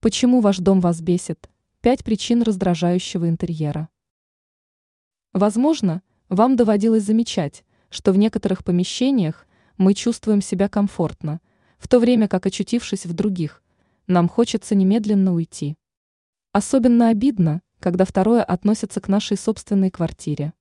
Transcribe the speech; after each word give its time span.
Почему 0.00 0.40
ваш 0.40 0.58
дом 0.58 0.80
вас 0.80 1.00
бесит? 1.00 1.50
Пять 1.80 2.04
причин 2.04 2.42
раздражающего 2.42 3.28
интерьера. 3.28 3.88
Возможно, 5.32 6.02
вам 6.28 6.54
доводилось 6.54 7.02
замечать, 7.02 7.64
что 7.90 8.12
в 8.12 8.16
некоторых 8.16 8.62
помещениях 8.62 9.48
мы 9.76 9.94
чувствуем 9.94 10.40
себя 10.40 10.68
комфортно, 10.68 11.40
в 11.78 11.88
то 11.88 11.98
время 11.98 12.28
как, 12.28 12.46
очутившись 12.46 13.06
в 13.06 13.12
других, 13.12 13.60
нам 14.06 14.28
хочется 14.28 14.76
немедленно 14.76 15.34
уйти. 15.34 15.76
Особенно 16.52 17.08
обидно, 17.08 17.60
когда 17.80 18.04
второе 18.04 18.44
относится 18.44 19.00
к 19.00 19.08
нашей 19.08 19.36
собственной 19.36 19.90
квартире. 19.90 20.52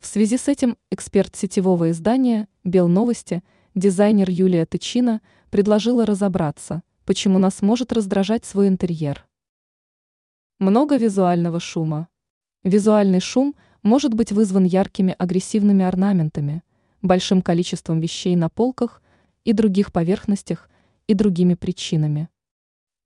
В 0.00 0.06
связи 0.06 0.38
с 0.38 0.48
этим 0.48 0.76
эксперт 0.90 1.36
сетевого 1.36 1.92
издания 1.92 2.48
«Белновости», 2.64 3.44
дизайнер 3.76 4.28
Юлия 4.28 4.66
Тычина, 4.66 5.20
предложила 5.50 6.04
разобраться– 6.04 6.82
Почему 7.06 7.38
нас 7.38 7.62
может 7.62 7.92
раздражать 7.92 8.44
свой 8.44 8.66
интерьер? 8.66 9.28
Много 10.58 10.96
визуального 10.96 11.60
шума. 11.60 12.08
Визуальный 12.64 13.20
шум 13.20 13.54
может 13.84 14.12
быть 14.12 14.32
вызван 14.32 14.64
яркими 14.64 15.14
агрессивными 15.16 15.84
орнаментами, 15.84 16.64
большим 17.02 17.42
количеством 17.42 18.00
вещей 18.00 18.34
на 18.34 18.48
полках 18.48 19.02
и 19.44 19.52
других 19.52 19.92
поверхностях 19.92 20.68
и 21.06 21.14
другими 21.14 21.54
причинами. 21.54 22.28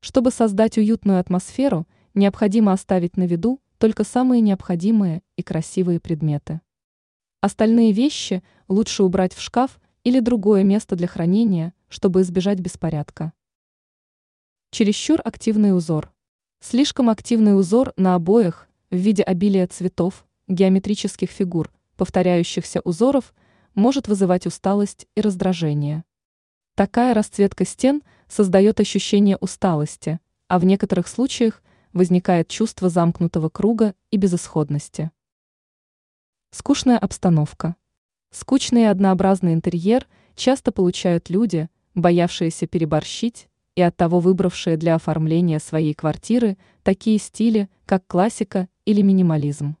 Чтобы 0.00 0.30
создать 0.30 0.78
уютную 0.78 1.20
атмосферу, 1.20 1.86
необходимо 2.14 2.72
оставить 2.72 3.18
на 3.18 3.26
виду 3.26 3.60
только 3.76 4.04
самые 4.04 4.40
необходимые 4.40 5.20
и 5.36 5.42
красивые 5.42 6.00
предметы. 6.00 6.62
Остальные 7.42 7.92
вещи 7.92 8.42
лучше 8.66 9.02
убрать 9.02 9.34
в 9.34 9.42
шкаф 9.42 9.78
или 10.04 10.20
другое 10.20 10.64
место 10.64 10.96
для 10.96 11.06
хранения, 11.06 11.74
чтобы 11.90 12.22
избежать 12.22 12.60
беспорядка. 12.60 13.34
Чересчур 14.72 15.20
активный 15.24 15.76
узор. 15.76 16.12
Слишком 16.60 17.10
активный 17.10 17.58
узор 17.58 17.92
на 17.96 18.14
обоях 18.14 18.68
в 18.92 18.94
виде 18.94 19.24
обилия 19.24 19.66
цветов, 19.66 20.24
геометрических 20.46 21.28
фигур, 21.28 21.72
повторяющихся 21.96 22.80
узоров 22.84 23.34
может 23.74 24.06
вызывать 24.06 24.46
усталость 24.46 25.08
и 25.16 25.22
раздражение. 25.22 26.04
Такая 26.76 27.14
расцветка 27.14 27.64
стен 27.64 28.02
создает 28.28 28.78
ощущение 28.78 29.36
усталости, 29.38 30.20
а 30.46 30.60
в 30.60 30.64
некоторых 30.64 31.08
случаях 31.08 31.64
возникает 31.92 32.46
чувство 32.46 32.88
замкнутого 32.88 33.48
круга 33.48 33.96
и 34.12 34.18
безысходности. 34.18 35.10
Скучная 36.52 36.98
обстановка. 36.98 37.74
Скучный 38.30 38.82
и 38.82 38.84
однообразный 38.84 39.52
интерьер 39.52 40.06
часто 40.36 40.70
получают 40.70 41.28
люди, 41.28 41.68
боявшиеся 41.96 42.68
переборщить 42.68 43.48
и 43.80 43.82
оттого 43.82 44.20
выбравшие 44.20 44.76
для 44.76 44.94
оформления 44.94 45.58
своей 45.58 45.94
квартиры 45.94 46.58
такие 46.82 47.18
стили, 47.18 47.70
как 47.86 48.06
классика 48.06 48.68
или 48.84 49.00
минимализм. 49.00 49.78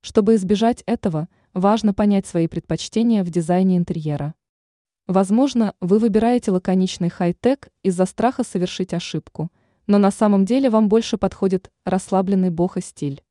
Чтобы 0.00 0.36
избежать 0.36 0.84
этого, 0.86 1.28
важно 1.52 1.92
понять 1.92 2.24
свои 2.24 2.46
предпочтения 2.46 3.24
в 3.24 3.30
дизайне 3.30 3.78
интерьера. 3.78 4.34
Возможно, 5.08 5.74
вы 5.80 5.98
выбираете 5.98 6.52
лаконичный 6.52 7.08
хай-тек 7.08 7.68
из-за 7.82 8.06
страха 8.06 8.44
совершить 8.44 8.94
ошибку, 8.94 9.50
но 9.88 9.98
на 9.98 10.12
самом 10.12 10.44
деле 10.44 10.70
вам 10.70 10.88
больше 10.88 11.18
подходит 11.18 11.72
расслабленный 11.84 12.50
бохо-стиль. 12.50 13.24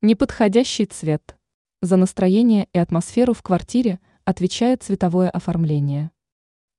Неподходящий 0.00 0.86
цвет. 0.86 1.36
За 1.82 1.96
настроение 1.98 2.68
и 2.72 2.78
атмосферу 2.78 3.34
в 3.34 3.42
квартире 3.42 4.00
отвечает 4.24 4.82
цветовое 4.82 5.28
оформление. 5.28 6.10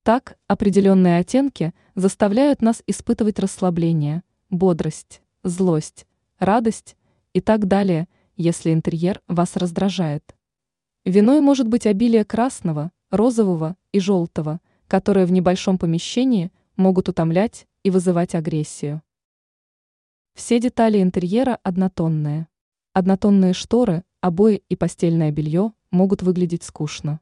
Так, 0.04 0.38
определенные 0.48 1.20
оттенки 1.20 1.74
заставляют 1.96 2.62
нас 2.62 2.84
испытывать 2.88 3.40
расслабление, 3.40 4.24
бодрость, 4.50 5.22
злость, 5.44 6.06
радость 6.40 6.98
и 7.32 7.40
так 7.40 7.70
далее, 7.70 8.10
если 8.36 8.74
интерьер 8.74 9.22
вас 9.30 9.56
раздражает. 9.56 10.36
Виной 11.06 11.40
может 11.40 11.70
быть 11.70 11.86
обилие 11.86 12.26
красного, 12.26 12.92
розового 13.12 13.78
и 13.94 14.02
желтого, 14.02 14.60
которые 14.90 15.26
в 15.26 15.32
небольшом 15.32 15.78
помещении 15.78 16.52
могут 16.76 17.08
утомлять 17.08 17.66
и 17.84 17.90
вызывать 17.90 18.36
агрессию. 18.36 19.02
Все 20.34 20.60
детали 20.60 21.02
интерьера 21.02 21.60
однотонные. 21.64 22.50
Однотонные 22.92 23.54
шторы, 23.54 24.04
обои 24.20 24.64
и 24.68 24.76
постельное 24.76 25.32
белье 25.32 25.72
могут 25.92 26.24
выглядеть 26.24 26.64
скучно. 26.64 27.22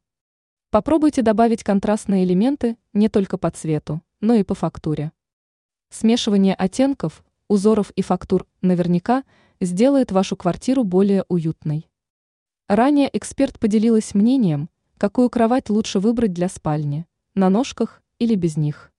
Попробуйте 0.72 1.22
добавить 1.22 1.66
контрастные 1.66 2.24
элементы 2.24 2.78
не 2.94 3.10
только 3.10 3.38
по 3.38 3.52
цвету, 3.52 4.02
но 4.22 4.36
и 4.36 4.44
по 4.44 4.56
фактуре. 4.56 5.12
Смешивание 5.90 6.56
оттенков, 6.56 7.26
узоров 7.50 7.92
и 7.98 8.02
фактур 8.02 8.48
наверняка 8.62 9.26
сделает 9.60 10.14
вашу 10.14 10.38
квартиру 10.38 10.86
более 10.86 11.26
уютной. 11.28 11.90
Ранее 12.70 13.10
эксперт 13.12 13.60
поделилась 13.60 14.14
мнением, 14.16 14.70
какую 14.98 15.30
кровать 15.30 15.70
лучше 15.70 16.00
выбрать 16.00 16.32
для 16.32 16.48
спальни, 16.48 17.06
на 17.36 17.50
ножках 17.50 18.02
или 18.18 18.36
без 18.36 18.56
них. 18.56 18.91